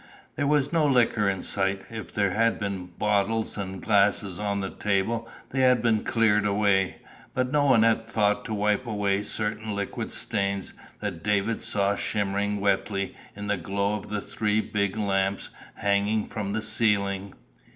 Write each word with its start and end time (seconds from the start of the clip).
There 0.35 0.47
was 0.47 0.73
no 0.73 0.87
liquor 0.87 1.29
in 1.29 1.43
sight. 1.43 1.83
If 1.91 2.11
there 2.11 2.31
had 2.31 2.59
been 2.59 2.87
bottles 2.87 3.55
and 3.55 3.79
glasses 3.79 4.39
on 4.39 4.59
the 4.59 4.71
tables, 4.71 5.29
they 5.51 5.59
had 5.59 5.83
been 5.83 6.03
cleared 6.03 6.43
away 6.43 6.95
but 7.35 7.51
no 7.51 7.65
one 7.65 7.83
had 7.83 8.07
thought 8.07 8.43
to 8.45 8.53
wipe 8.55 8.87
away 8.87 9.21
certain 9.21 9.75
liquid 9.75 10.11
stains 10.11 10.73
that 11.01 11.21
David 11.23 11.61
saw 11.61 11.95
shimmering 11.95 12.59
wetly 12.59 13.15
in 13.35 13.45
the 13.45 13.57
glow 13.57 13.93
of 13.95 14.09
the 14.09 14.21
three 14.21 14.59
big 14.59 14.97
lamps 14.97 15.51
hanging 15.77 16.25
from 16.25 16.53
the 16.53 16.63
ceiling. 16.63 17.35